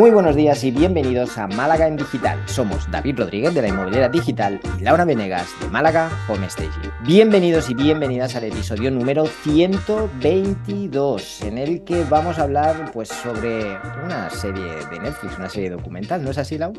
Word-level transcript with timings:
Muy 0.00 0.10
buenos 0.10 0.34
días 0.34 0.64
y 0.64 0.70
bienvenidos 0.70 1.36
a 1.36 1.46
Málaga 1.46 1.86
en 1.86 1.98
Digital. 1.98 2.40
Somos 2.48 2.90
David 2.90 3.18
Rodríguez 3.18 3.52
de 3.52 3.60
la 3.60 3.68
Inmobiliaria 3.68 4.08
Digital 4.08 4.58
y 4.78 4.82
Laura 4.82 5.04
Venegas 5.04 5.54
de 5.60 5.68
Málaga 5.68 6.08
Home 6.26 6.48
Staging. 6.48 6.90
Bienvenidos 7.02 7.68
y 7.68 7.74
bienvenidas 7.74 8.34
al 8.34 8.44
episodio 8.44 8.90
número 8.90 9.26
122, 9.26 11.42
en 11.42 11.58
el 11.58 11.84
que 11.84 12.02
vamos 12.04 12.38
a 12.38 12.44
hablar 12.44 12.90
pues, 12.94 13.10
sobre 13.10 13.76
una 14.02 14.30
serie 14.30 14.72
de 14.90 15.00
Netflix, 15.00 15.36
una 15.36 15.50
serie 15.50 15.68
documental, 15.68 16.24
¿no 16.24 16.30
es 16.30 16.38
así, 16.38 16.56
Lau? 16.56 16.72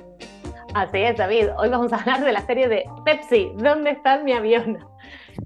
Así 0.73 0.97
es, 0.97 1.15
David. 1.15 1.49
Hoy 1.59 1.69
vamos 1.69 1.93
a 1.93 1.97
hablar 1.97 2.25
de 2.25 2.31
la 2.31 2.41
serie 2.47 2.69
de 2.69 2.85
Pepsi, 3.05 3.51
¿Dónde 3.57 3.91
está 3.91 4.17
mi 4.23 4.33
avión? 4.33 4.79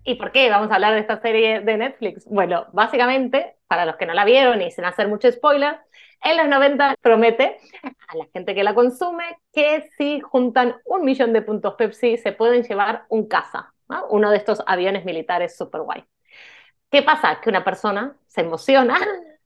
¿Y 0.06 0.16
por 0.16 0.32
qué 0.32 0.50
vamos 0.50 0.72
a 0.72 0.76
hablar 0.76 0.94
de 0.94 1.02
esta 1.02 1.20
serie 1.20 1.60
de 1.60 1.76
Netflix? 1.76 2.26
Bueno, 2.30 2.68
básicamente, 2.72 3.55
para 3.68 3.86
los 3.86 3.96
que 3.96 4.06
no 4.06 4.14
la 4.14 4.26
vieron 4.26 4.62
y 4.62 4.72
sin 4.72 4.86
hacer 4.86 5.08
mucho 5.08 5.32
spoiler, 5.32 5.80
en 6.24 6.38
los 6.38 6.48
90 6.48 6.96
promete 7.02 7.58
a 7.84 8.18
la 8.18 8.26
gente 8.34 8.56
que 8.56 8.64
la 8.64 8.74
consume 8.74 9.24
que 9.54 9.90
si 9.98 10.22
juntan 10.22 10.76
un 10.86 11.04
millón 11.04 11.34
de 11.34 11.42
puntos 11.42 11.76
Pepsi 11.76 12.18
se 12.18 12.32
pueden 12.32 12.64
llevar 12.64 13.06
un 13.10 13.28
caza, 13.28 13.74
uno 14.10 14.32
de 14.32 14.38
estos 14.38 14.64
aviones 14.66 15.06
militares 15.06 15.56
super 15.56 15.82
guay. 15.82 16.04
¿Qué 16.90 17.04
pasa? 17.04 17.40
Que 17.42 17.50
una 17.50 17.64
persona 17.64 18.16
se 18.28 18.42
emociona, 18.42 18.98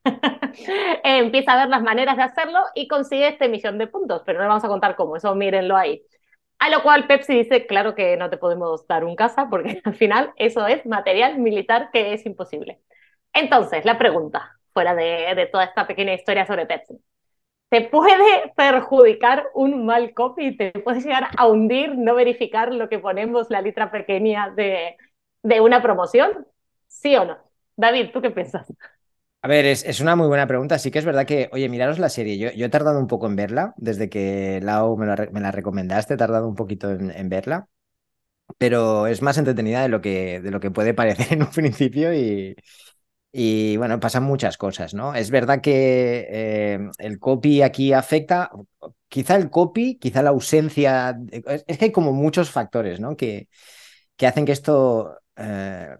empieza 1.04 1.52
a 1.52 1.56
ver 1.56 1.68
las 1.68 1.82
maneras 1.82 2.16
de 2.16 2.22
hacerlo 2.22 2.60
y 2.74 2.88
consigue 2.88 3.28
este 3.28 3.48
millón 3.48 3.78
de 3.78 3.86
puntos, 3.86 4.22
pero 4.24 4.40
no 4.40 4.48
vamos 4.48 4.64
a 4.64 4.68
contar 4.68 4.96
cómo, 4.96 5.16
eso 5.16 5.34
mírenlo 5.34 5.76
ahí. 5.76 6.02
A 6.58 6.68
lo 6.68 6.82
cual 6.82 7.06
Pepsi 7.06 7.34
dice, 7.38 7.66
claro 7.66 7.94
que 7.94 8.16
no 8.16 8.28
te 8.28 8.36
podemos 8.36 8.86
dar 8.86 9.04
un 9.04 9.16
caza 9.16 9.48
porque 9.48 9.80
al 9.84 9.94
final 9.94 10.32
eso 10.36 10.66
es 10.66 10.84
material 10.86 11.38
militar 11.38 11.90
que 11.92 12.12
es 12.12 12.26
imposible. 12.26 12.80
Entonces, 13.32 13.84
la 13.84 13.98
pregunta, 13.98 14.58
fuera 14.72 14.94
de, 14.94 15.48
toda 15.50 15.64
esta 15.64 15.86
pequeña 15.86 16.14
historia 16.14 16.46
sobre 16.46 16.66
Pepsi. 16.66 16.98
¿Te 17.68 17.82
puede 17.82 18.52
perjudicar 18.56 19.46
un 19.54 19.86
mal 19.86 20.12
copy? 20.12 20.56
¿Te 20.56 20.72
puede 20.72 21.00
llegar 21.00 21.28
a 21.36 21.46
hundir 21.46 21.96
no 21.96 22.14
verificar 22.16 22.72
lo 22.72 22.88
que 22.88 22.98
ponemos 22.98 23.48
la 23.50 23.62
letra 23.62 23.92
pequeña 23.92 24.50
de, 24.50 24.96
de 25.42 25.60
una 25.60 25.80
promoción? 25.80 26.46
¿Sí 26.88 27.14
o 27.14 27.24
no? 27.24 27.38
David, 27.76 28.10
¿tú 28.12 28.20
qué 28.20 28.30
piensas? 28.30 28.72
A 29.42 29.48
ver, 29.48 29.64
es, 29.64 30.00
una 30.00 30.16
muy 30.16 30.26
buena 30.26 30.46
pregunta. 30.46 30.78
Sí 30.78 30.90
que 30.90 30.98
es 30.98 31.04
verdad 31.04 31.26
que, 31.26 31.48
oye, 31.52 31.68
miraros 31.68 31.98
la 31.98 32.10
serie. 32.10 32.36
Yo, 32.38 32.66
he 32.66 32.68
tardado 32.68 32.98
un 32.98 33.06
poco 33.06 33.26
en 33.26 33.36
verla, 33.36 33.72
desde 33.78 34.10
que 34.10 34.60
Lau 34.62 34.96
me, 34.98 35.06
la 35.06 35.52
recomendaste, 35.52 36.14
he 36.14 36.16
tardado 36.16 36.46
un 36.48 36.56
poquito 36.56 36.90
en, 36.90 37.10
en, 37.10 37.28
verla, 37.30 37.68
pero 38.58 39.06
es 39.06 39.22
más 39.22 39.38
entretenida 39.38 39.82
de 39.82 39.88
lo 39.88 40.00
que, 40.00 40.40
de 40.40 40.50
lo 40.50 40.60
que 40.60 40.70
puede 40.70 40.94
parecer 40.94 41.26
en 41.32 41.42
un 41.42 41.50
principio 41.50 42.12
y, 42.14 42.56
y 43.32 43.76
bueno, 43.76 44.00
pasan 44.00 44.24
muchas 44.24 44.56
cosas, 44.56 44.94
¿no? 44.94 45.14
Es 45.14 45.30
verdad 45.30 45.60
que 45.60 46.26
eh, 46.28 46.90
el 46.98 47.18
copy 47.18 47.62
aquí 47.62 47.92
afecta, 47.92 48.50
quizá 49.08 49.36
el 49.36 49.50
copy, 49.50 49.98
quizá 49.98 50.22
la 50.22 50.30
ausencia, 50.30 51.16
es, 51.30 51.78
que 51.78 51.84
hay 51.86 51.92
como 51.92 52.12
muchos 52.12 52.50
factores, 52.50 52.98
¿no? 53.00 53.16
Que, 53.16 53.48
que 54.16 54.26
hacen 54.26 54.44
que 54.44 54.52
esto 54.52 55.18
eh, 55.36 55.96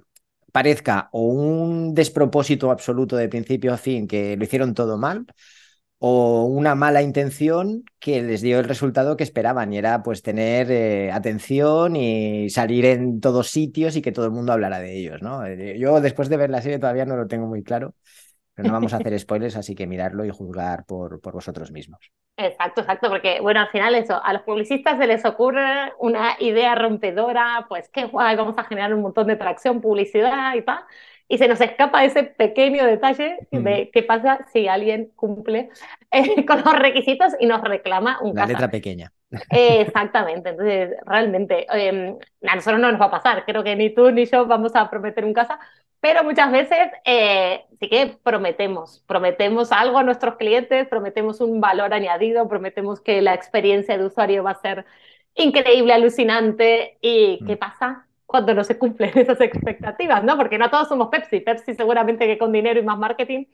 parezca 0.53 1.09
o 1.13 1.23
un 1.23 1.95
despropósito 1.95 2.71
absoluto 2.71 3.17
de 3.17 3.29
principio 3.29 3.73
a 3.73 3.79
fin, 3.79 4.09
que 4.09 4.37
lo 4.37 4.45
hicieron 4.45 4.75
todo 4.75 4.99
mal, 4.99 5.27
o 6.03 6.45
una 6.45 6.75
mala 6.75 7.03
intención 7.03 7.85
que 7.99 8.23
les 8.23 8.41
dio 8.41 8.59
el 8.59 8.65
resultado 8.65 9.19
que 9.19 9.25
esperaban 9.25 9.71
y 9.71 9.77
era 9.77 10.03
pues 10.03 10.23
tener 10.23 10.71
eh, 10.71 11.13
atención 11.13 11.95
y 11.95 12.49
salir 12.49 12.87
en 12.87 13.21
todos 13.21 13.51
sitios 13.51 13.95
y 13.97 14.03
que 14.03 14.11
todo 14.11 14.25
el 14.25 14.31
mundo 14.31 14.53
hablara 14.53 14.81
de 14.81 14.99
ellos, 14.99 15.21
¿no? 15.21 15.45
Eh, 15.45 15.79
yo 15.79 16.01
después 16.01 16.31
de 16.31 16.39
ver 16.39 16.49
la 16.49 16.63
serie 16.63 16.79
todavía 16.79 17.05
no 17.05 17.17
lo 17.17 17.27
tengo 17.27 17.47
muy 17.47 17.63
claro, 17.63 17.95
pero 18.55 18.69
no 18.69 18.73
vamos 18.73 18.95
a 18.95 18.97
hacer 18.97 19.19
spoilers, 19.21 19.57
así 19.57 19.75
que 19.75 19.87
mirarlo 19.87 20.25
y 20.25 20.31
juzgar 20.31 20.87
por, 20.87 21.21
por 21.21 21.35
vosotros 21.35 21.71
mismos. 21.71 22.01
Exacto, 22.39 22.81
exacto, 22.81 23.11
porque 23.11 23.41
bueno, 23.43 23.61
al 23.61 23.69
final 23.69 23.95
eso, 23.95 24.25
a 24.25 24.33
los 24.33 24.41
publicistas 24.43 24.97
se 24.97 25.07
les 25.07 25.23
ocurre 25.27 25.93
una 25.99 26.37
idea 26.39 26.75
rompedora, 26.77 27.67
pues 27.69 27.91
qué 27.91 28.07
guay, 28.07 28.37
vamos 28.37 28.57
a 28.57 28.65
generar 28.65 28.95
un 28.95 29.03
montón 29.03 29.27
de 29.27 29.37
tracción, 29.37 29.83
publicidad 29.83 30.55
y 30.55 30.63
tal, 30.63 30.79
y 31.31 31.39
se 31.39 31.47
nos 31.47 31.61
escapa 31.61 32.05
ese 32.05 32.25
pequeño 32.25 32.85
detalle 32.85 33.47
de 33.53 33.89
qué 33.93 34.03
pasa 34.03 34.45
si 34.53 34.67
alguien 34.67 35.13
cumple 35.15 35.71
eh, 36.11 36.45
con 36.47 36.59
los 36.59 36.73
requisitos 36.77 37.35
y 37.39 37.47
nos 37.47 37.63
reclama 37.63 38.19
un 38.21 38.35
La 38.35 38.47
letra 38.47 38.69
pequeña. 38.69 39.13
exactamente, 39.49 40.51
entonces 40.51 40.91
realmente 41.07 41.67
em, 41.73 42.19
a 42.49 42.57
nosotros 42.57 42.81
no 42.81 42.91
nos 42.91 43.01
va 43.01 43.07
a 43.07 43.11
pasar, 43.13 43.45
creo 43.47 43.63
que 43.63 43.77
ni 43.77 43.91
tú 43.91 44.11
ni 44.11 44.27
yo 44.27 44.45
vamos 44.47 44.75
a 44.75 44.91
prometer 44.91 45.25
un 45.25 45.33
casa, 45.33 45.61
pero 46.01 46.25
muchas 46.25 46.51
veces 46.51 46.91
eh, 47.05 47.65
sí 47.79 47.89
que 47.89 48.17
prometemos, 48.25 49.05
prometemos 49.07 49.71
algo 49.71 49.99
a 49.99 50.03
nuestros 50.03 50.35
clientes, 50.35 50.89
prometemos 50.89 51.41
un 51.41 51.61
valor 51.61 51.95
añadido, 51.95 52.49
prometemos 52.49 53.01
que 53.01 53.23
la 53.23 53.35
experiencia 53.35 53.97
de 53.97 54.05
usuario 54.05 54.43
va 54.43 54.51
a 54.51 54.61
ser 54.61 54.85
increíble, 55.37 55.93
alucinante, 55.93 56.99
y 57.01 57.39
¿qué 57.47 57.55
mm. 57.55 57.59
pasa? 57.59 58.07
Cuando 58.31 58.55
no 58.55 58.63
se 58.63 58.79
cumplen 58.79 59.11
esas 59.19 59.41
expectativas, 59.41 60.23
¿no? 60.23 60.37
Porque 60.37 60.57
no 60.57 60.71
todos 60.71 60.89
somos 60.89 61.09
Pepsi. 61.09 61.41
Pepsi 61.41 61.75
seguramente 61.75 62.27
que 62.27 62.39
con 62.39 62.53
dinero 62.53 62.79
y 62.79 62.85
más 62.85 62.97
marketing 62.97 63.47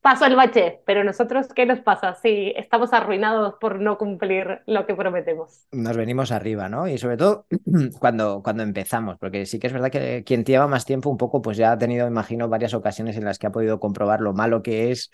pasó 0.00 0.24
el 0.24 0.34
bache, 0.34 0.80
pero 0.86 1.04
nosotros, 1.04 1.48
¿qué 1.54 1.66
nos 1.66 1.80
pasa 1.80 2.14
si 2.14 2.54
estamos 2.56 2.94
arruinados 2.94 3.54
por 3.60 3.78
no 3.78 3.98
cumplir 3.98 4.62
lo 4.66 4.86
que 4.86 4.94
prometemos? 4.94 5.66
Nos 5.70 5.96
venimos 5.98 6.32
arriba, 6.32 6.70
¿no? 6.70 6.88
Y 6.88 6.96
sobre 6.96 7.18
todo 7.18 7.44
cuando, 8.00 8.42
cuando 8.42 8.62
empezamos, 8.62 9.18
porque 9.18 9.44
sí 9.44 9.58
que 9.58 9.66
es 9.66 9.72
verdad 9.74 9.90
que 9.90 10.24
quien 10.24 10.44
lleva 10.44 10.66
más 10.66 10.86
tiempo 10.86 11.10
un 11.10 11.18
poco, 11.18 11.42
pues 11.42 11.58
ya 11.58 11.72
ha 11.72 11.78
tenido, 11.78 12.08
imagino, 12.08 12.48
varias 12.48 12.72
ocasiones 12.72 13.18
en 13.18 13.26
las 13.26 13.38
que 13.38 13.46
ha 13.46 13.52
podido 13.52 13.78
comprobar 13.78 14.22
lo 14.22 14.32
malo 14.32 14.62
que 14.62 14.92
es 14.92 15.10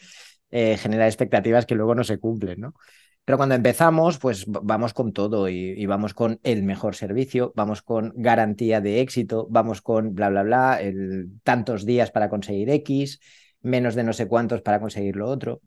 eh, 0.53 0.77
generar 0.77 1.09
expectativas 1.09 1.67
que 1.67 1.75
luego 1.75 1.97
no 1.97 2.05
se 2.05 2.21
cumplen, 2.21 2.61
¿no? 2.61 2.75
Pero 3.29 3.37
cuando 3.37 3.57
empezamos, 3.57 4.19
pues 4.19 4.47
vamos 4.47 4.95
con 4.95 5.13
todo 5.13 5.51
y, 5.51 5.85
vamos 5.85 6.15
con 6.15 6.41
el 6.45 6.63
mejor 6.63 6.95
servicio, 6.95 7.53
vamos 7.55 7.83
con 7.83 8.15
garantía 8.17 8.81
de 8.81 9.03
éxito, 9.03 9.47
vamos 9.51 9.83
con 9.83 10.15
bla, 10.15 10.31
bla, 10.31 10.43
bla, 10.45 10.81
tantos 11.43 11.85
días 11.85 12.11
para 12.11 12.31
conseguir 12.31 12.71
X, 12.71 13.21
menos 13.61 13.95
de 13.95 14.03
no 14.05 14.15
sé 14.15 14.27
cuántos 14.29 14.63
para 14.63 14.81
conseguir 14.81 15.17
lo 15.17 15.29
otro. 15.29 15.61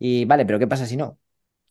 Y 0.00 0.24
vale, 0.24 0.44
pero 0.46 0.58
¿qué 0.58 0.66
pasa 0.66 0.84
si 0.84 0.96
no? 0.96 1.16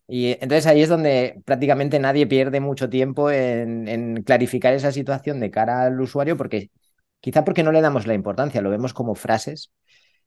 Y 0.07 0.27
entonces 0.39 0.67
ahí 0.67 0.81
es 0.81 0.87
donde 0.87 1.41
prácticamente 1.43 1.99
nadie 1.99 2.27
pierde 2.27 2.61
mucho 2.61 2.89
tiempo 2.89 3.29
en, 3.29 4.23
clarificar 4.23 4.73
esa 4.73 4.93
situación 4.93 5.41
de 5.41 5.51
cara 5.51 5.83
al 5.83 5.99
usuario, 5.99 6.37
porque 6.37 6.71
quizá 7.19 7.43
porque 7.43 7.63
no 7.63 7.73
le 7.73 7.81
damos 7.81 8.07
la 8.07 8.13
importancia, 8.13 8.61
lo 8.61 8.69
vemos 8.69 8.93
como 8.93 9.15
frases 9.15 9.73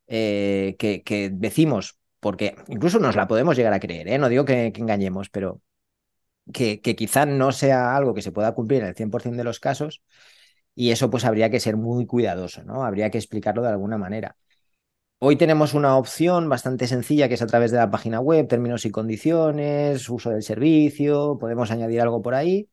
eh, 0.07 0.77
que 0.79 1.31
decimos 1.33 1.99
porque 2.21 2.57
incluso 2.69 2.99
nos 2.99 3.17
la 3.17 3.29
podemos 3.29 3.57
llegar 3.57 3.73
a 3.73 3.81
creer, 3.81 4.09
¿eh? 4.09 4.19
no 4.19 4.29
digo 4.29 4.45
que, 4.45 4.67
engañemos, 4.67 5.29
pero 5.31 5.63
que, 6.53 6.81
que, 6.81 6.97
quizá 6.97 7.27
no 7.27 7.53
sea 7.53 7.97
algo 7.97 8.15
que 8.15 8.23
se 8.23 8.33
pueda 8.33 8.55
cumplir 8.55 8.83
en 8.83 8.89
el 8.89 8.95
100% 8.95 9.37
de 9.37 9.45
los 9.45 9.61
casos 9.61 10.03
y 10.75 10.91
eso 10.93 11.11
pues 11.11 11.25
habría 11.25 11.51
que 11.51 11.61
ser 11.61 11.77
muy 11.77 12.07
cuidadoso, 12.07 12.63
¿no? 12.65 12.85
Habría 12.85 13.11
que 13.11 13.19
explicarlo 13.19 13.63
de 13.63 13.69
alguna 13.71 13.99
manera. 13.99 14.37
Hoy 15.21 15.37
tenemos 15.37 15.75
una 15.75 15.97
opción 15.97 16.49
bastante 16.49 16.87
sencilla 16.87 17.29
que 17.29 17.35
es 17.35 17.43
a 17.43 17.47
través 17.49 17.73
de 17.73 17.79
la 17.79 17.91
página 17.91 18.21
web, 18.21 18.47
términos 18.49 18.85
y 18.87 18.91
condiciones, 18.91 20.09
uso 20.09 20.31
del 20.31 20.43
servicio, 20.43 21.39
podemos 21.41 21.71
añadir 21.73 22.01
algo 22.01 22.23
por 22.23 22.35
ahí 22.35 22.69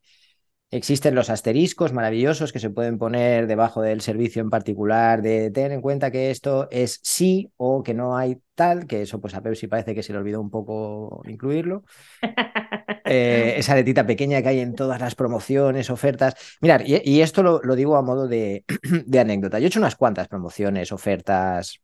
Existen 0.70 1.14
los 1.14 1.30
asteriscos 1.30 1.92
maravillosos 1.92 2.52
que 2.52 2.58
se 2.58 2.70
pueden 2.70 2.98
poner 2.98 3.46
debajo 3.46 3.82
del 3.82 4.00
servicio 4.00 4.42
en 4.42 4.50
particular 4.50 5.22
de 5.22 5.52
tener 5.52 5.70
en 5.70 5.80
cuenta 5.80 6.10
que 6.10 6.32
esto 6.32 6.66
es 6.72 6.98
sí 7.04 7.52
o 7.56 7.84
que 7.84 7.94
no 7.94 8.16
hay 8.16 8.38
tal, 8.56 8.88
que 8.88 9.02
eso 9.02 9.20
pues 9.20 9.34
a 9.34 9.42
Pepsi 9.42 9.68
parece 9.68 9.94
que 9.94 10.02
se 10.02 10.12
le 10.12 10.18
olvidó 10.18 10.40
un 10.40 10.50
poco 10.50 11.22
incluirlo. 11.26 11.84
Eh, 13.08 13.54
esa 13.58 13.76
letita 13.76 14.04
pequeña 14.04 14.42
que 14.42 14.48
hay 14.48 14.58
en 14.58 14.74
todas 14.74 15.00
las 15.00 15.14
promociones, 15.14 15.90
ofertas. 15.90 16.34
Mirad, 16.60 16.80
y, 16.84 17.20
esto 17.20 17.44
lo, 17.44 17.76
digo 17.76 17.96
a 17.96 18.02
modo 18.02 18.26
de, 18.26 18.64
de 19.06 19.20
anécdota. 19.20 19.60
Yo 19.60 19.66
he 19.66 19.68
hecho 19.68 19.78
unas 19.78 19.94
cuantas 19.94 20.26
promociones, 20.26 20.90
ofertas, 20.90 21.78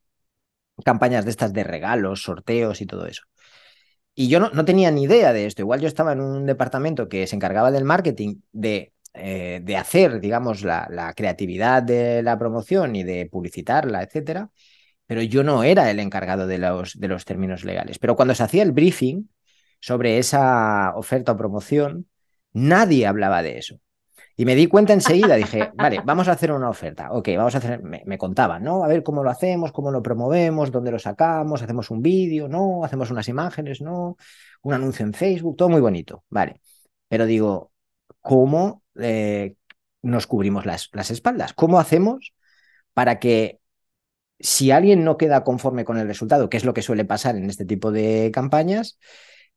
campañas 0.85 1.25
de 1.25 1.31
estas 1.31 1.53
de 1.53 1.63
regalos, 1.63 2.23
sorteos 2.23 2.81
y 2.81 2.87
todo 2.87 3.07
eso. 3.07 3.23
Y 4.15 4.29
yo 4.29 4.41
no, 4.41 4.65
tenía 4.65 4.91
ni 4.91 5.05
idea 5.05 5.33
de 5.33 5.47
esto. 5.47 5.63
Igual 5.63 5.81
yo 5.81 5.89
estaba 5.89 6.13
en 6.13 6.21
un 6.21 6.47
departamento 6.47 7.09
que 7.09 7.27
se 7.27 7.37
encargaba 7.37 7.71
del 7.71 7.85
marketing 7.85 8.37
de, 8.53 8.93
eh, 9.15 9.61
de 9.63 9.77
hacer, 9.77 10.21
digamos, 10.21 10.63
la, 10.63 10.87
la, 10.91 11.15
creatividad 11.15 11.83
de 11.83 12.23
la 12.23 12.39
promoción 12.39 12.95
y 12.97 13.05
de 13.05 13.27
publicitarla, 13.27 14.03
etcétera. 14.03 14.51
Pero 15.07 15.23
yo 15.23 15.43
no 15.45 15.65
era 15.65 15.91
el 15.91 16.01
encargado 16.01 16.47
de 16.47 16.59
los, 16.59 16.99
de 16.99 17.09
los 17.09 17.25
términos 17.25 17.65
legales. 17.65 17.99
Pero 17.99 18.17
cuando 18.17 18.35
se 18.35 18.43
hacía 18.45 18.63
el 18.63 18.73
briefing 18.73 19.29
sobre 19.81 20.19
esa 20.19 20.95
oferta 20.97 21.33
o 21.33 21.37
promoción, 21.37 22.09
nadie 22.53 23.07
hablaba 23.07 23.43
de 23.43 23.59
eso. 23.59 23.81
Y 24.37 24.45
me 24.45 24.55
di 24.55 24.67
cuenta 24.67 24.93
enseguida, 24.93 25.37
dije, 25.37 25.71
vale, 25.77 26.01
vamos 26.05 26.29
a 26.29 26.33
hacer 26.33 26.53
una 26.53 26.69
oferta. 26.69 27.13
Ok, 27.13 27.29
vamos 27.37 27.55
a 27.55 27.59
hacer, 27.59 27.83
me, 27.83 28.19
contaban, 28.19 28.63
¿no? 28.63 28.85
A 28.85 28.89
ver 28.89 29.03
cómo 29.03 29.23
lo 29.23 29.31
hacemos, 29.31 29.73
cómo 29.73 29.91
lo 29.91 30.03
promovemos, 30.03 30.71
dónde 30.71 30.91
lo 30.91 30.99
sacamos, 30.99 31.63
hacemos 31.63 31.91
un 31.91 32.03
vídeo, 32.03 32.49
¿no? 32.49 32.85
Hacemos 32.85 33.11
unas 33.11 33.29
imágenes, 33.29 33.81
¿no? 33.81 34.17
Un 34.63 34.75
anuncio 34.75 35.05
en 35.05 35.13
Facebook, 35.15 35.57
todo 35.57 35.69
muy 35.69 35.81
bonito, 35.81 36.25
vale. 36.29 36.61
Pero 37.09 37.27
digo, 37.27 37.73
¿cómo 38.21 38.83
eh, 38.99 39.57
nos 40.03 40.27
cubrimos 40.27 40.67
las, 40.67 40.89
las 40.93 41.11
espaldas? 41.11 41.53
¿Cómo 41.53 41.79
hacemos 41.79 42.35
para 42.95 43.19
que 43.19 43.61
si 44.43 44.71
alguien 44.71 45.05
no 45.05 45.17
queda 45.17 45.45
conforme 45.45 45.85
con 45.85 45.99
el 45.99 46.07
resultado, 46.09 46.51
que 46.51 46.57
es 46.57 46.65
lo 46.65 46.75
que 46.75 46.83
suele 46.83 47.05
pasar 47.05 47.37
en 47.37 47.49
este 47.49 47.65
tipo 47.65 47.93
de 47.93 48.31
campañas, 48.35 48.99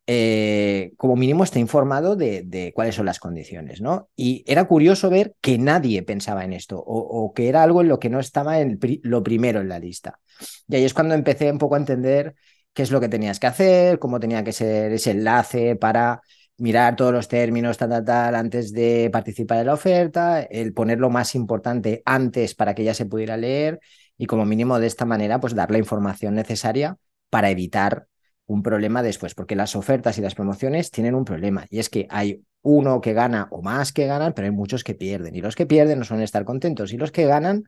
eh, 0.07 0.94
como 0.98 1.16
mínimo 1.16 1.44
está 1.44 1.57
informado 1.60 2.16
de, 2.16 2.72
cuáles 2.75 2.96
son 2.96 3.07
las 3.07 3.19
condiciones, 3.19 3.81
¿no? 3.81 4.10
Y 4.16 4.44
era 4.48 4.66
curioso 4.66 5.10
ver 5.10 5.36
que 5.42 5.57
nadie 5.57 6.04
pensaba 6.04 6.44
en 6.44 6.54
esto 6.54 6.78
o, 6.78 7.34
que 7.34 7.50
era 7.50 7.63
algo 7.63 7.81
en 7.81 7.88
lo 7.88 8.00
que 8.00 8.10
no 8.10 8.19
estaba 8.19 8.60
en 8.60 8.80
lo 9.04 9.24
primero 9.24 9.62
en 9.62 9.69
la 9.69 9.80
lista. 9.80 10.19
Y 10.68 10.75
ahí 10.75 10.84
es 10.84 10.94
cuando 10.94 11.16
empecé 11.16 11.52
un 11.52 11.57
poco 11.57 11.75
a 11.75 11.80
entender 11.80 12.36
qué 12.74 12.84
es 12.84 12.92
lo 12.92 13.00
que 13.00 13.10
tenías 13.10 13.40
que 13.40 13.48
hacer, 13.48 14.00
cómo 14.00 14.19
tenía 14.19 14.44
que 14.44 14.52
ser 14.52 14.92
ese 14.92 15.12
enlace 15.12 15.75
para 15.75 16.22
mirar 16.58 16.96
todos 16.96 17.12
los 17.12 17.28
términos, 17.28 17.78
tal, 17.78 17.90
tal, 17.90 18.06
tal, 18.06 18.36
antes 18.36 18.72
de 18.72 19.10
participar 19.12 19.60
en 19.60 19.68
la 19.68 19.74
oferta, 19.74 20.42
el 20.42 20.74
poner 20.74 21.00
lo 21.00 21.10
más 21.10 21.36
importante 21.36 22.01
antes 22.06 22.56
para 22.56 22.75
que 22.75 22.84
ya 22.84 22.94
se 22.94 23.06
pudiera 23.06 23.38
leer 23.38 23.80
y 24.18 24.28
como 24.28 24.46
mínimo 24.46 24.80
de 24.80 24.88
esta 24.88 25.06
manera, 25.06 25.40
pues 25.40 25.56
dar 25.56 25.72
la 25.72 25.78
información 25.78 26.36
necesaria 26.36 26.98
para 27.30 27.50
evitar 27.50 28.08
un 28.48 28.64
problema 28.64 29.04
después, 29.04 29.36
porque 29.36 29.56
las 29.56 29.76
ofertas 29.76 30.18
y 30.18 30.22
las 30.22 30.36
promociones 30.36 30.92
tienen 30.92 31.16
un 31.16 31.26
problema, 31.26 31.66
y 31.70 31.80
es 31.80 31.90
que 31.90 32.08
hay 32.10 32.44
uno 32.62 33.02
que 33.02 33.14
gana 33.14 33.48
o 33.52 33.62
más 33.62 33.92
que 33.92 34.08
ganan, 34.08 34.34
pero 34.34 34.48
hay 34.48 34.52
muchos 34.52 34.84
que 34.84 34.96
pierden, 34.96 35.36
y 35.36 35.42
los 35.42 35.56
que 35.56 35.66
pierden 35.66 36.00
no 36.00 36.06
suelen 36.06 36.24
estar 36.24 36.46
contentos, 36.46 36.94
y 36.94 36.98
los 36.98 37.12
que 37.12 37.26
ganan 37.26 37.64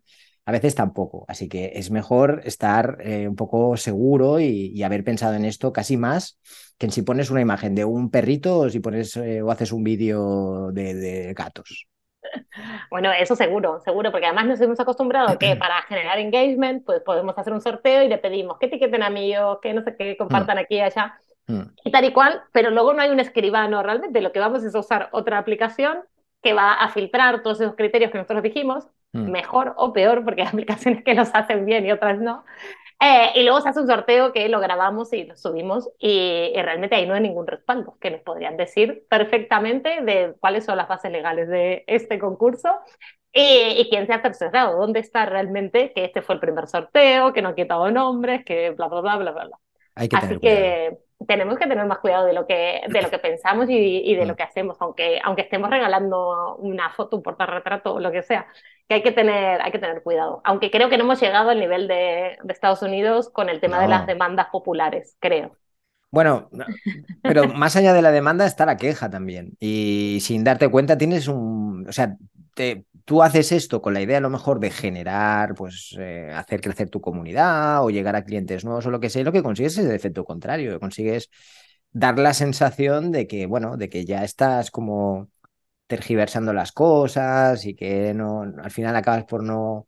a 0.46 0.52
veces 0.54 0.76
tampoco. 0.76 1.26
Así 1.28 1.50
que 1.50 1.74
es 1.76 1.92
mejor 1.92 2.42
estar 2.46 3.00
eh, 3.02 3.28
un 3.28 3.36
poco 3.36 3.76
seguro 3.76 4.40
y, 4.40 4.82
haber 4.82 5.04
pensado 5.04 5.36
en 5.36 5.44
esto 5.44 5.74
casi 5.74 5.98
más 5.98 6.40
que 6.78 6.86
en 6.86 6.94
si 6.94 7.02
pones 7.02 7.30
una 7.30 7.42
imagen 7.42 7.76
de 7.76 7.84
un 7.84 8.10
perrito 8.10 8.60
o 8.60 8.70
si 8.70 8.80
pones 8.80 9.18
eh, 9.18 9.42
o 9.42 9.52
haces 9.52 9.74
un 9.74 9.84
vídeo 9.84 10.72
de 10.72 11.34
gatos. 11.36 11.88
Bueno, 12.90 13.12
eso 13.12 13.36
seguro, 13.36 13.80
seguro, 13.82 14.12
porque 14.12 14.26
además 14.26 14.46
nos 14.46 14.62
hemos 14.62 14.80
acostumbrado 14.80 15.38
que 15.38 15.56
para 15.60 15.82
generar 15.84 16.20
engagement, 16.20 16.86
pues 16.86 17.02
podemos 17.02 17.38
hacer 17.38 17.54
un 17.54 17.62
sorteo 17.62 18.04
y 18.04 18.08
le 18.08 18.18
pedimos 18.18 18.58
que 18.58 18.68
etiqueten 18.68 19.04
amigos, 19.04 19.60
que 19.62 19.74
no 19.74 19.84
sé 19.84 19.96
qué, 19.96 20.18
compartan 20.18 20.58
mm. 20.58 20.60
aquí 20.60 20.76
y 20.76 20.82
allá, 20.82 21.18
mm. 21.48 21.62
y 21.84 21.92
tal 21.92 22.06
y 22.06 22.14
cual, 22.14 22.44
pero 22.52 22.70
luego 22.72 22.94
no 22.94 23.02
hay 23.02 23.10
un 23.10 23.20
escribano 23.20 23.84
realmente, 23.84 24.22
lo 24.22 24.32
que 24.32 24.40
vamos 24.40 24.64
es 24.64 24.76
usar 24.76 25.10
otra 25.12 25.38
aplicación 25.38 26.00
que 26.42 26.54
va 26.54 26.74
a 26.74 26.90
filtrar 26.90 27.42
todos 27.42 27.62
esos 27.62 27.76
criterios 27.76 28.12
que 28.12 28.18
nosotros 28.18 28.44
dijimos, 28.44 28.88
mm. 29.14 29.30
mejor 29.30 29.74
o 29.78 29.94
peor, 29.94 30.24
porque 30.24 30.42
hay 30.44 30.48
aplicaciones 30.48 31.04
que 31.04 31.14
los 31.14 31.30
hacen 31.34 31.66
bien 31.66 31.86
y 31.86 31.92
otras 31.92 32.20
no, 32.20 32.44
eh, 33.00 33.32
y 33.36 33.44
luego 33.44 33.62
se 33.62 33.70
hace 33.70 33.80
un 33.80 33.88
sorteo 33.88 34.34
que 34.34 34.50
lo 34.50 34.60
grabamos 34.60 35.14
y 35.14 35.24
lo 35.24 35.36
subimos 35.36 35.90
y, 36.00 36.52
realmente 36.56 36.96
ahí 36.96 37.06
no 37.06 37.14
hay 37.14 37.22
ningún 37.22 37.46
respaldo, 37.46 37.98
que 38.02 38.10
nos 38.12 38.22
podrían 38.22 38.58
decir 38.58 39.06
perfectamente 39.10 40.02
de 40.02 40.34
cuáles 40.40 40.66
son 40.66 40.78
las 40.78 40.88
bases 40.88 41.12
legales 41.12 41.48
de 41.48 41.84
este 41.88 42.18
concurso 42.18 42.70
y, 43.32 43.88
quién 43.92 44.08
se 44.08 44.14
ha 44.14 44.22
tercerado, 44.22 44.80
dónde 44.80 45.00
está 45.00 45.26
realmente 45.28 45.94
que 45.94 46.06
este 46.06 46.24
fue 46.24 46.36
el 46.36 46.42
primer 46.42 46.68
sorteo, 46.68 47.34
que 47.34 47.44
no 47.44 47.50
ha 47.50 47.56
quitado 47.56 47.92
nombres, 47.92 48.44
que 48.44 48.72
bla, 48.72 48.88
bla, 48.88 49.02
bla, 49.02 49.16
bla, 49.18 49.32
bla. 49.32 49.60
Hay 49.94 50.10
que 50.10 50.16
Así 50.16 50.40
que 50.40 50.98
tenemos 51.26 51.58
que 51.58 51.68
tener 51.68 51.86
más 51.86 52.00
cuidado 52.00 52.26
de 52.26 52.34
lo 52.34 52.46
que, 52.46 52.82
de 52.88 53.02
lo 53.02 53.10
que 53.10 53.18
pensamos 53.18 53.68
y, 53.70 54.14
de 54.16 54.26
lo 54.26 54.34
mm. 54.34 54.36
que 54.36 54.44
hacemos, 54.44 54.78
aunque, 54.80 55.20
aunque 55.24 55.42
estemos 55.44 55.70
regalando 55.70 56.56
una 56.58 56.92
foto, 56.92 57.18
un 57.18 57.24
portarretrato 57.24 57.96
o 57.96 58.00
lo 58.00 58.12
que 58.12 58.22
sea 58.22 58.48
que 58.88 58.96
hay 58.96 59.04
que 59.04 59.12
tener, 59.12 59.62
hay 59.62 59.72
que 59.72 59.80
tener 59.80 60.02
cuidado. 60.02 60.42
Aunque 60.46 60.72
creo 60.72 60.90
que 60.90 60.98
no 60.98 61.04
hemos 61.04 61.20
llegado 61.20 61.50
al 61.50 61.60
nivel 61.60 61.88
de, 61.88 62.38
Estados 62.48 62.82
Unidos 62.82 63.30
con 63.30 63.50
el 63.50 63.60
tema 63.60 63.82
de 63.82 63.88
las 63.88 64.08
demandas 64.08 64.48
populares, 64.52 65.18
creo. 65.20 65.58
Bueno, 66.10 66.50
pero 67.22 67.50
más 67.50 67.76
allá 67.76 67.92
de 67.92 68.02
la 68.02 68.12
demanda 68.12 68.46
está 68.46 68.66
la 68.66 68.78
queja 68.78 69.10
también. 69.10 69.58
Y 69.60 70.20
sin 70.22 70.44
darte 70.46 70.70
cuenta 70.70 70.98
tienes 70.98 71.28
un, 71.28 71.86
o 71.88 71.92
sea, 71.92 72.16
te, 72.56 72.86
tú 73.08 73.24
haces 73.24 73.54
esto 73.54 73.82
con 73.82 73.94
la 73.94 74.02
idea 74.02 74.18
a 74.18 74.22
lo 74.22 74.30
mejor 74.30 74.60
de 74.60 74.70
generar, 74.70 75.56
pues 75.56 75.96
eh, 75.98 76.30
hacer 76.36 76.60
crecer 76.62 76.90
tu 76.90 77.00
comunidad 77.00 77.82
o 77.86 77.90
llegar 77.90 78.18
a 78.18 78.26
clientes 78.26 78.66
nuevos 78.66 78.86
o 78.86 78.92
lo 78.92 79.00
que 79.00 79.10
sea, 79.10 79.24
lo 79.24 79.32
que 79.32 79.44
consigues 79.44 79.78
es 79.78 79.86
el 79.86 79.94
efecto 79.96 80.26
contrario, 80.26 80.78
consigues 80.82 81.30
dar 81.94 82.20
la 82.20 82.34
sensación 82.34 83.14
de 83.14 83.26
que, 83.28 83.46
bueno, 83.46 83.78
de 83.78 83.90
que 83.90 84.04
ya 84.06 84.26
estás 84.26 84.72
como 84.72 85.30
tergiversando 85.88 86.54
las 86.54 86.72
cosas 86.74 87.66
y 87.66 87.76
que 87.76 88.14
no, 88.16 88.44
al 88.44 88.72
final 88.72 88.96
acabas 88.96 89.26
por 89.26 89.44
no 89.44 89.88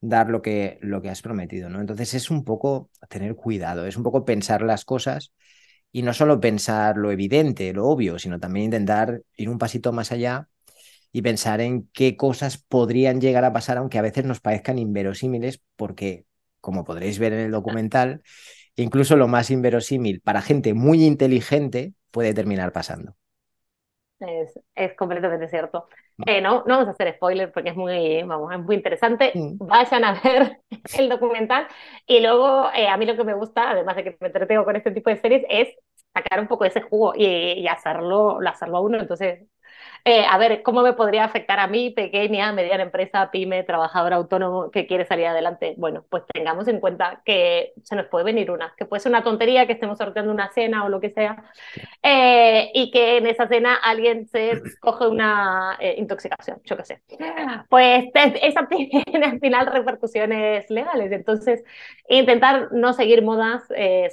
dar 0.00 0.30
lo 0.30 0.42
que, 0.42 0.78
lo 0.82 1.02
que 1.02 1.10
has 1.10 1.22
prometido, 1.22 1.70
¿no? 1.70 1.80
Entonces 1.80 2.14
es 2.14 2.30
un 2.30 2.44
poco 2.44 2.90
tener 3.08 3.36
cuidado, 3.36 3.86
es 3.86 3.96
un 3.96 4.04
poco 4.04 4.24
pensar 4.24 4.62
las 4.62 4.84
cosas 4.84 5.32
y 5.92 6.02
no 6.02 6.14
solo 6.14 6.40
pensar 6.40 6.98
lo 6.98 7.12
evidente, 7.12 7.72
lo 7.74 7.88
obvio, 7.88 8.18
sino 8.20 8.40
también 8.40 8.66
intentar 8.66 9.22
ir 9.36 9.50
un 9.50 9.58
pasito 9.58 9.92
más 9.92 10.12
allá 10.12 10.49
y 11.12 11.22
pensar 11.22 11.60
en 11.60 11.88
qué 11.92 12.16
cosas 12.16 12.58
podrían 12.58 13.20
llegar 13.20 13.44
a 13.44 13.52
pasar, 13.52 13.78
aunque 13.78 13.98
a 13.98 14.02
veces 14.02 14.24
nos 14.24 14.40
parezcan 14.40 14.78
inverosímiles, 14.78 15.60
porque, 15.76 16.26
como 16.60 16.84
podréis 16.84 17.18
ver 17.18 17.32
en 17.32 17.40
el 17.40 17.50
documental, 17.50 18.22
incluso 18.76 19.16
lo 19.16 19.28
más 19.28 19.50
inverosímil 19.50 20.20
para 20.20 20.42
gente 20.42 20.74
muy 20.74 21.04
inteligente 21.04 21.94
puede 22.10 22.34
terminar 22.34 22.72
pasando. 22.72 23.16
Es, 24.20 24.58
es 24.74 24.94
completamente 24.96 25.48
cierto. 25.48 25.88
Eh, 26.26 26.42
no, 26.42 26.56
no 26.66 26.74
vamos 26.76 26.88
a 26.88 26.90
hacer 26.90 27.14
spoiler 27.14 27.50
porque 27.50 27.70
es 27.70 27.76
muy, 27.76 28.22
vamos, 28.22 28.52
es 28.52 28.58
muy 28.60 28.76
interesante. 28.76 29.32
Mm. 29.34 29.56
Vayan 29.58 30.04
a 30.04 30.20
ver 30.20 30.60
el 30.98 31.08
documental. 31.08 31.66
Y 32.06 32.20
luego, 32.20 32.70
eh, 32.74 32.86
a 32.88 32.96
mí 32.98 33.06
lo 33.06 33.16
que 33.16 33.24
me 33.24 33.34
gusta, 33.34 33.70
además 33.70 33.96
de 33.96 34.04
que 34.04 34.16
me 34.20 34.26
entretengo 34.26 34.64
con 34.64 34.76
este 34.76 34.90
tipo 34.90 35.08
de 35.08 35.16
series, 35.16 35.44
es 35.48 35.74
sacar 36.12 36.40
un 36.40 36.48
poco 36.48 36.66
ese 36.66 36.82
jugo 36.82 37.14
y, 37.16 37.24
y 37.24 37.66
hacerlo, 37.68 38.38
hacerlo 38.46 38.76
a 38.76 38.80
uno. 38.82 38.98
Entonces, 38.98 39.48
eh, 40.04 40.24
a 40.28 40.38
ver, 40.38 40.62
¿cómo 40.62 40.82
me 40.82 40.94
podría 40.94 41.24
afectar 41.24 41.58
a 41.58 41.66
mí, 41.66 41.90
pequeña, 41.90 42.52
mediana 42.52 42.82
empresa, 42.82 43.30
pyme, 43.30 43.62
trabajador 43.64 44.14
autónomo 44.14 44.70
que 44.70 44.86
quiere 44.86 45.04
salir 45.04 45.26
adelante? 45.26 45.74
Bueno, 45.76 46.04
pues 46.08 46.24
tengamos 46.32 46.68
en 46.68 46.80
cuenta 46.80 47.20
que 47.24 47.72
se 47.82 47.96
nos 47.96 48.06
puede 48.06 48.24
venir 48.24 48.50
una, 48.50 48.72
que 48.76 48.86
puede 48.86 49.00
ser 49.00 49.10
una 49.10 49.22
tontería 49.22 49.66
que 49.66 49.74
estemos 49.74 49.98
sorteando 49.98 50.32
una 50.32 50.50
cena 50.52 50.84
o 50.84 50.88
lo 50.88 51.00
que 51.00 51.10
sea, 51.10 51.44
eh, 52.02 52.70
y 52.72 52.90
que 52.90 53.18
en 53.18 53.26
esa 53.26 53.46
cena 53.46 53.74
alguien 53.74 54.26
se 54.26 54.62
coge 54.80 55.06
una 55.06 55.76
eh, 55.80 55.96
intoxicación, 55.98 56.60
yo 56.64 56.76
qué 56.76 56.84
sé. 56.84 57.02
Pues 57.68 58.06
esa 58.14 58.66
tiene 58.68 59.04
al 59.24 59.38
final 59.38 59.66
repercusiones 59.66 60.70
legales. 60.70 61.12
Entonces, 61.12 61.62
intentar 62.08 62.72
no 62.72 62.92
seguir 62.92 63.22
modas 63.22 63.64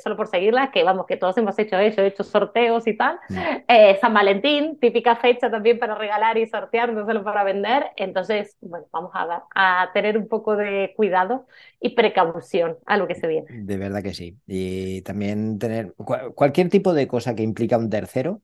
solo 0.04 0.18
por 0.18 0.28
seguirlas, 0.28 0.69
que 0.69 0.83
vamos, 0.83 1.06
que 1.06 1.18
todos 1.18 1.38
hemos 1.38 1.57
hecho 1.60 1.78
eso, 1.78 2.01
hecho 2.01 2.24
sorteos 2.24 2.88
y 2.88 2.98
tal. 2.98 3.19
Mm. 3.30 4.00
San 4.01 4.13
Valentín, 4.13 4.80
típica 4.80 5.16
fecha 5.16 5.50
también 5.50 5.77
para 5.78 5.96
regalar 5.96 6.38
y 6.38 6.48
sortear, 6.48 6.94
no 6.94 7.06
solo 7.06 7.24
para 7.24 7.44
vender. 7.44 7.88
Entonces, 7.96 8.56
bueno, 8.62 8.86
vamos 8.92 9.12
a, 9.14 9.44
a 9.56 9.92
tener 9.94 10.18
un 10.18 10.28
poco 10.28 10.56
de 10.56 10.94
cuidado 10.96 11.48
y 11.80 11.90
precaución 11.90 12.78
a 12.86 12.98
lo 12.98 13.08
que 13.08 13.16
se 13.16 13.28
viene. 13.28 13.48
De 13.50 13.78
verdad 13.78 14.04
que 14.04 14.14
sí. 14.14 14.38
Y 14.48 15.02
también 15.02 15.60
tener 15.60 15.94
cualquier 16.36 16.69
tipo 16.69 16.94
de 16.94 17.07
cosa 17.07 17.36
que 17.36 17.44
implica 17.44 17.78
un 17.78 17.90
tercero. 17.90 18.42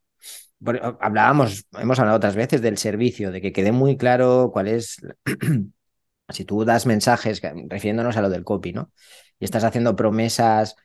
Hablábamos, 0.99 1.65
hemos 1.77 1.99
hablado 1.99 2.17
otras 2.17 2.35
veces 2.35 2.61
del 2.61 2.77
servicio, 2.77 3.31
de 3.31 3.41
que 3.41 3.51
quede 3.51 3.71
muy 3.73 3.97
claro 3.97 4.49
cuál 4.53 4.69
es, 4.69 4.97
si 6.29 6.45
tú 6.45 6.63
das 6.63 6.85
mensajes, 6.85 7.41
refiriéndonos 7.67 8.15
a 8.17 8.21
lo 8.21 8.29
del 8.29 8.45
copy, 8.45 8.71
¿no? 8.71 8.91
Y 9.39 9.45
estás 9.45 9.65
haciendo 9.65 9.95
promesas 9.95 10.77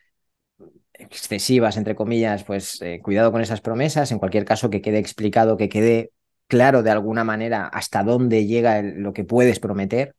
excesivas, 0.94 1.76
entre 1.76 1.94
comillas, 1.94 2.44
pues 2.44 2.80
eh, 2.82 3.00
cuidado 3.02 3.32
con 3.32 3.40
esas 3.40 3.60
promesas. 3.60 4.10
En 4.12 4.18
cualquier 4.18 4.44
caso, 4.44 4.70
que 4.70 4.82
quede 4.82 4.98
explicado, 4.98 5.56
que 5.56 5.68
quede 5.68 6.12
claro 6.48 6.82
de 6.82 6.90
alguna 6.90 7.24
manera 7.24 7.66
hasta 7.66 8.02
dónde 8.02 8.46
llega 8.46 8.82
lo 8.82 9.12
que 9.12 9.24
puedes 9.24 9.60
prometer. 9.60 10.16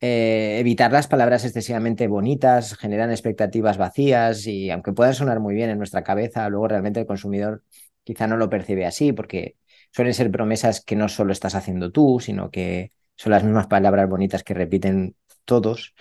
Eh, 0.00 0.58
evitar 0.60 0.92
las 0.92 1.08
palabras 1.08 1.44
excesivamente 1.44 2.06
bonitas, 2.06 2.76
generan 2.76 3.10
expectativas 3.10 3.78
vacías 3.78 4.46
y 4.46 4.70
aunque 4.70 4.92
puedan 4.92 5.14
sonar 5.14 5.40
muy 5.40 5.54
bien 5.54 5.70
en 5.70 5.78
nuestra 5.78 6.04
cabeza, 6.04 6.48
luego 6.50 6.68
realmente 6.68 7.00
el 7.00 7.06
consumidor 7.06 7.62
quizá 8.04 8.26
no 8.26 8.36
lo 8.36 8.50
percibe 8.50 8.86
así 8.86 9.12
porque 9.12 9.56
suelen 9.92 10.14
ser 10.14 10.30
promesas 10.30 10.82
que 10.82 10.96
no 10.96 11.08
solo 11.08 11.32
estás 11.32 11.54
haciendo 11.54 11.90
tú, 11.92 12.20
sino 12.20 12.50
que 12.50 12.92
son 13.16 13.32
las 13.32 13.42
mismas 13.44 13.68
palabras 13.68 14.08
bonitas 14.08 14.42
que 14.44 14.54
repiten 14.54 15.16
todos. 15.46 15.94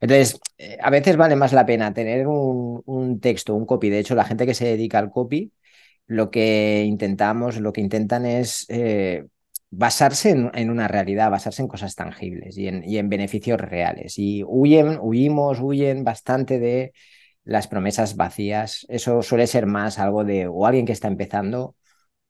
Entonces, 0.00 0.38
eh, 0.58 0.78
a 0.82 0.90
veces 0.90 1.16
vale 1.16 1.36
más 1.36 1.52
la 1.52 1.66
pena 1.66 1.92
tener 1.94 2.26
un, 2.26 2.82
un 2.86 3.20
texto, 3.20 3.54
un 3.54 3.66
copy. 3.66 3.90
De 3.90 3.98
hecho, 3.98 4.14
la 4.14 4.24
gente 4.24 4.46
que 4.46 4.54
se 4.54 4.66
dedica 4.66 4.98
al 4.98 5.10
copy 5.10 5.52
lo 6.10 6.32
que 6.32 6.82
intentamos, 6.88 7.60
lo 7.60 7.72
que 7.72 7.80
intentan 7.80 8.26
es 8.26 8.66
eh, 8.68 9.26
basarse 9.70 10.30
en, 10.30 10.70
una 10.70 10.88
realidad, 10.88 11.30
basarse 11.30 11.62
en 11.62 11.68
cosas 11.68 11.94
tangibles 11.94 12.58
y 12.58 12.66
en, 12.66 13.08
beneficios 13.08 13.60
reales. 13.60 14.18
Y 14.18 14.42
huyen, 14.44 14.98
huimos, 15.00 15.60
huyen 15.60 16.02
bastante 16.02 16.58
de 16.58 16.92
las 17.44 17.68
promesas 17.68 18.16
vacías. 18.16 18.84
Eso 18.88 19.22
suele 19.22 19.46
ser 19.46 19.66
más 19.66 20.00
algo 20.00 20.24
de 20.24 20.48
o 20.48 20.66
alguien 20.66 20.84
que 20.84 20.90
está 20.90 21.06
empezando 21.06 21.76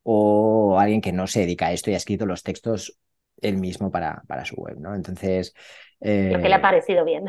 o 0.02 0.78
alguien 0.78 1.00
que 1.00 1.12
no 1.12 1.26
se 1.26 1.40
dedica 1.40 1.68
a 1.68 1.72
esto 1.72 1.90
y 1.90 1.94
ha 1.94 1.96
escrito 1.96 2.26
los 2.26 2.42
textos 2.42 2.98
él 3.40 3.56
mismo 3.56 3.90
para, 3.90 4.22
para 4.28 4.44
su 4.44 4.56
web, 4.56 4.78
¿no? 4.78 4.94
Entonces... 4.94 5.54
lo 6.00 6.38
que 6.38 6.48
le 6.50 6.54
ha 6.54 6.58
eh, 6.58 6.60
parecido 6.60 7.06
bien. 7.06 7.24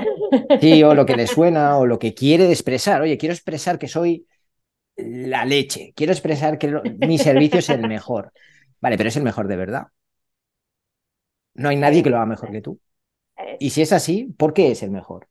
Sí, 0.60 0.84
o 0.84 0.94
lo 0.96 1.06
que 1.06 1.16
le 1.16 1.28
suena, 1.28 1.78
o 1.78 1.86
lo 1.86 1.98
que 1.98 2.14
quiere 2.14 2.50
expresar. 2.50 3.02
Oye, 3.02 3.18
quiero 3.18 3.34
expresar 3.34 3.80
que 3.80 3.88
soy 3.88 4.28
la 4.98 5.46
leche. 5.46 5.94
Quiero 5.96 6.14
expresar 6.14 6.58
que 6.58 6.82
mi 7.00 7.18
servicio 7.18 7.60
es 7.60 7.70
el 7.70 7.88
mejor. 7.88 8.32
Vale, 8.80 8.98
pero 8.98 9.10
es 9.10 9.18
el 9.18 9.24
mejor 9.24 9.48
de 9.48 9.56
verdad. 9.58 9.88
No 11.54 11.70
hay 11.70 11.76
nadie 11.78 12.04
que 12.04 12.10
lo 12.10 12.18
haga 12.18 12.26
mejor 12.26 12.52
que 12.52 12.62
tú. 12.62 12.80
Y 13.60 13.72
si 13.72 13.82
es 13.82 13.94
así, 13.94 14.34
¿por 14.38 14.54
qué 14.54 14.72
es 14.72 14.84
el 14.84 14.92
mejor? 14.92 15.28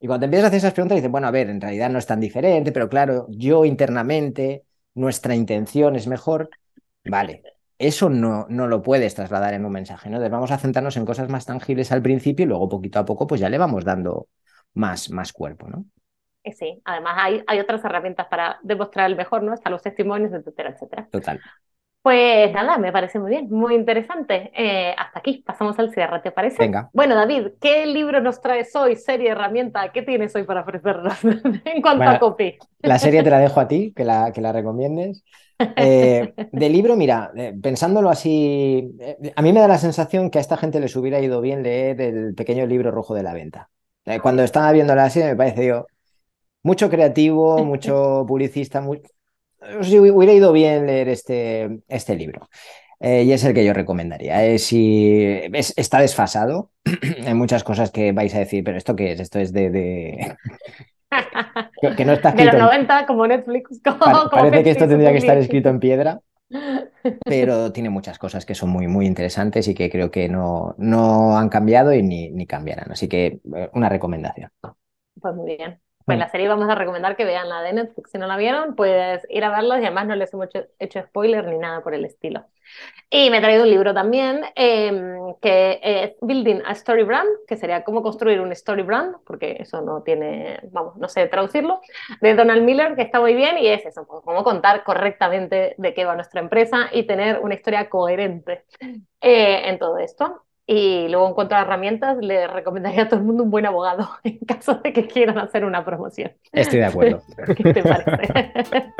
Y 0.00 0.06
cuando 0.06 0.26
empiezas 0.26 0.46
a 0.46 0.48
hacer 0.48 0.58
esas 0.58 0.74
preguntas, 0.74 0.96
dices, 0.96 1.10
bueno, 1.10 1.26
a 1.28 1.30
ver, 1.30 1.48
en 1.50 1.60
realidad 1.60 1.90
no 1.90 1.98
es 1.98 2.06
tan 2.06 2.20
diferente, 2.20 2.72
pero 2.72 2.88
claro, 2.88 3.26
yo 3.30 3.64
internamente 3.64 4.64
nuestra 4.94 5.34
intención 5.34 5.96
es 5.96 6.06
mejor, 6.06 6.50
vale, 7.04 7.42
eso 7.78 8.10
no, 8.10 8.46
no 8.50 8.68
lo 8.68 8.82
puedes 8.82 9.14
trasladar 9.14 9.54
en 9.54 9.64
un 9.64 9.72
mensaje, 9.72 10.10
¿no? 10.10 10.16
Entonces 10.16 10.32
vamos 10.32 10.50
a 10.50 10.58
centrarnos 10.58 10.96
en 10.96 11.06
cosas 11.06 11.28
más 11.30 11.46
tangibles 11.46 11.90
al 11.92 12.02
principio 12.02 12.44
y 12.44 12.48
luego 12.48 12.68
poquito 12.68 12.98
a 12.98 13.04
poco 13.04 13.26
pues 13.26 13.40
ya 13.40 13.48
le 13.48 13.58
vamos 13.58 13.84
dando 13.84 14.28
más, 14.74 15.10
más 15.10 15.32
cuerpo, 15.32 15.68
¿no? 15.68 15.86
Sí, 16.52 16.80
además 16.84 17.14
hay, 17.16 17.42
hay 17.46 17.60
otras 17.60 17.84
herramientas 17.84 18.26
para 18.28 18.58
demostrar 18.62 19.10
el 19.10 19.16
mejor, 19.16 19.42
¿no? 19.42 19.54
Están 19.54 19.72
los 19.72 19.82
testimonios, 19.82 20.32
etcétera, 20.32 20.70
etcétera. 20.70 21.08
Total. 21.10 21.40
Pues 22.02 22.52
nada, 22.52 22.76
me 22.76 22.92
parece 22.92 23.18
muy 23.18 23.30
bien, 23.30 23.48
muy 23.48 23.74
interesante. 23.74 24.50
Eh, 24.54 24.94
hasta 24.98 25.20
aquí, 25.20 25.42
pasamos 25.44 25.78
al 25.78 25.90
cierre, 25.90 26.20
¿te 26.20 26.32
parece? 26.32 26.58
Venga. 26.58 26.90
Bueno, 26.92 27.14
David, 27.14 27.52
¿qué 27.58 27.86
libro 27.86 28.20
nos 28.20 28.42
traes 28.42 28.76
hoy? 28.76 28.96
Serie, 28.96 29.30
herramienta, 29.30 29.90
¿qué 29.90 30.02
tienes 30.02 30.36
hoy 30.36 30.44
para 30.44 30.60
ofrecernos 30.60 31.14
en 31.64 31.80
cuanto 31.80 32.04
a 32.04 32.18
copy? 32.18 32.58
La 32.80 32.98
serie 32.98 33.22
te 33.22 33.30
la 33.30 33.38
dejo 33.38 33.58
a 33.58 33.68
ti, 33.68 33.94
que 33.96 34.04
la, 34.04 34.32
que 34.32 34.42
la 34.42 34.52
recomiendes. 34.52 35.24
Eh, 35.58 36.34
de 36.52 36.68
libro, 36.68 36.94
mira, 36.94 37.32
eh, 37.36 37.54
pensándolo 37.62 38.10
así, 38.10 38.96
eh, 39.00 39.32
a 39.34 39.40
mí 39.40 39.52
me 39.54 39.60
da 39.60 39.68
la 39.68 39.78
sensación 39.78 40.28
que 40.28 40.36
a 40.36 40.42
esta 40.42 40.58
gente 40.58 40.80
les 40.80 40.94
hubiera 40.96 41.20
ido 41.20 41.40
bien 41.40 41.62
leer 41.62 42.00
el 42.02 42.34
pequeño 42.34 42.66
libro 42.66 42.90
rojo 42.90 43.14
de 43.14 43.22
la 43.22 43.32
venta. 43.32 43.70
Eh, 44.04 44.20
cuando 44.20 44.42
estaba 44.42 44.70
viendo 44.72 44.94
la 44.94 45.08
serie 45.08 45.30
me 45.30 45.36
pareció 45.36 45.86
mucho 46.64 46.90
creativo, 46.90 47.58
mucho 47.64 48.24
publicista, 48.26 48.80
muy, 48.80 49.00
sí, 49.82 49.98
hubiera 50.00 50.32
ido 50.32 50.52
bien 50.52 50.86
leer 50.86 51.08
este, 51.08 51.78
este 51.86 52.16
libro. 52.16 52.48
Eh, 53.00 53.24
y 53.24 53.32
es 53.32 53.44
el 53.44 53.54
que 53.54 53.64
yo 53.64 53.72
recomendaría. 53.72 54.44
Eh, 54.46 54.58
si 54.58 55.20
es, 55.52 55.74
está 55.76 56.00
desfasado, 56.00 56.70
hay 57.26 57.34
muchas 57.34 57.62
cosas 57.62 57.90
que 57.90 58.12
vais 58.12 58.34
a 58.34 58.38
decir, 58.38 58.64
pero 58.64 58.78
¿esto 58.78 58.96
qué 58.96 59.12
es? 59.12 59.20
Esto 59.20 59.38
es 59.38 59.52
de... 59.52 59.70
de... 59.70 60.36
que, 61.96 62.04
no 62.04 62.12
está 62.12 62.30
escrito 62.30 62.52
de 62.52 62.58
los 62.58 62.66
90 62.68 63.00
en... 63.00 63.06
como 63.06 63.26
Netflix. 63.26 63.80
Como, 63.84 63.98
pa 63.98 64.12
como 64.12 64.30
parece 64.30 64.64
que 64.64 64.70
esto 64.70 64.88
tendría 64.88 65.12
que 65.12 65.18
estar 65.18 65.36
escrito 65.36 65.68
en 65.68 65.80
piedra, 65.80 66.20
pero 67.24 67.72
tiene 67.72 67.90
muchas 67.90 68.18
cosas 68.18 68.46
que 68.46 68.54
son 68.54 68.70
muy, 68.70 68.88
muy 68.88 69.06
interesantes 69.06 69.68
y 69.68 69.74
que 69.74 69.90
creo 69.90 70.10
que 70.10 70.28
no, 70.28 70.74
no 70.78 71.36
han 71.36 71.50
cambiado 71.50 71.92
y 71.92 72.02
ni, 72.02 72.30
ni 72.30 72.46
cambiarán. 72.46 72.90
Así 72.90 73.06
que 73.08 73.40
eh, 73.54 73.70
una 73.74 73.88
recomendación. 73.88 74.50
Pues 75.20 75.34
muy 75.34 75.56
bien. 75.56 75.83
Pues 76.04 76.18
la 76.18 76.28
serie 76.28 76.48
vamos 76.48 76.68
a 76.68 76.74
recomendar 76.74 77.16
que 77.16 77.24
vean 77.24 77.48
la 77.48 77.62
de 77.62 77.72
Netflix. 77.72 78.10
Si 78.10 78.18
no 78.18 78.26
la 78.26 78.36
vieron, 78.36 78.74
pues 78.76 79.26
ir 79.30 79.42
a 79.44 79.50
verlos 79.50 79.78
y 79.78 79.84
además 79.84 80.06
no 80.06 80.14
les 80.16 80.32
hemos 80.34 80.46
hecho, 80.46 80.66
hecho 80.78 81.02
spoiler 81.02 81.46
ni 81.46 81.58
nada 81.58 81.82
por 81.82 81.94
el 81.94 82.04
estilo. 82.04 82.44
Y 83.10 83.30
me 83.30 83.38
he 83.38 83.40
traído 83.40 83.62
un 83.62 83.70
libro 83.70 83.94
también 83.94 84.44
eh, 84.56 84.92
que 85.40 85.80
es 85.82 86.16
Building 86.20 86.62
a 86.64 86.72
Story 86.72 87.04
Brand, 87.04 87.28
que 87.46 87.56
sería 87.56 87.84
cómo 87.84 88.02
construir 88.02 88.40
un 88.40 88.50
Story 88.52 88.82
Brand, 88.82 89.16
porque 89.24 89.56
eso 89.60 89.82
no 89.82 90.02
tiene, 90.02 90.60
vamos, 90.72 90.96
no 90.96 91.08
sé 91.08 91.26
traducirlo, 91.26 91.80
de 92.20 92.34
Donald 92.34 92.62
Miller, 92.64 92.96
que 92.96 93.02
está 93.02 93.20
muy 93.20 93.34
bien 93.34 93.58
y 93.58 93.68
es 93.68 93.86
eso, 93.86 94.06
cómo 94.06 94.42
contar 94.42 94.82
correctamente 94.84 95.74
de 95.78 95.94
qué 95.94 96.04
va 96.04 96.14
nuestra 96.16 96.40
empresa 96.40 96.88
y 96.92 97.04
tener 97.04 97.38
una 97.40 97.54
historia 97.54 97.88
coherente 97.88 98.64
eh, 99.20 99.68
en 99.68 99.78
todo 99.78 99.98
esto. 99.98 100.42
Y 100.66 101.08
luego 101.08 101.28
en 101.28 101.34
cuanto 101.34 101.54
a 101.54 101.60
herramientas, 101.60 102.16
le 102.18 102.46
recomendaría 102.46 103.02
a 103.02 103.08
todo 103.08 103.20
el 103.20 103.26
mundo 103.26 103.44
un 103.44 103.50
buen 103.50 103.66
abogado 103.66 104.08
en 104.24 104.38
caso 104.38 104.76
de 104.76 104.94
que 104.94 105.06
quieran 105.06 105.38
hacer 105.38 105.64
una 105.64 105.84
promoción. 105.84 106.32
Estoy 106.52 106.80
de 106.80 106.86
acuerdo. 106.86 107.22
¿Qué 107.56 107.74
te 107.74 107.82
parece? 107.82 108.32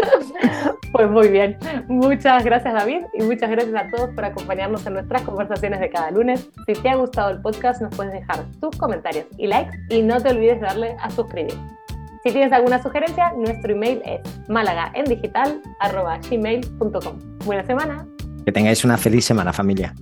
pues 0.93 1.11
muy 1.11 1.29
bien. 1.29 1.57
Muchas 1.89 2.45
gracias 2.45 2.75
David 2.75 3.05
y 3.15 3.23
muchas 3.23 3.49
gracias 3.51 3.75
a 3.75 3.89
todos 3.91 4.11
por 4.11 4.25
acompañarnos 4.25 4.87
en 4.87 4.93
nuestras 4.95 5.23
conversaciones 5.23 5.79
de 5.81 5.91
cada 5.91 6.11
lunes. 6.11 6.51
Si 6.67 6.73
te 6.75 6.91
ha 6.91 6.97
gustado 6.97 7.31
el 7.31 7.41
podcast, 7.41 7.81
nos 7.81 7.97
puedes 7.97 8.13
dejar 8.13 8.45
tus 8.61 8.77
comentarios 8.77 9.25
y 9.39 9.47
likes 9.47 9.73
y 9.89 10.03
no 10.03 10.21
te 10.21 10.29
olvides 10.31 10.61
de 10.61 10.67
darle 10.67 10.97
a 11.01 11.09
suscribir. 11.11 11.55
Si 12.25 12.33
tienes 12.33 12.53
alguna 12.53 12.83
sugerencia, 12.83 13.33
nuestro 13.37 13.73
email 13.73 14.03
es 14.05 14.21
malagaendigital.gmail.com. 14.49 17.19
Buena 17.45 17.65
semana. 17.67 18.07
Que 18.47 18.53
tengáis 18.53 18.83
una 18.85 18.97
feliz 18.97 19.27
semana, 19.27 19.53
familia. 19.53 19.95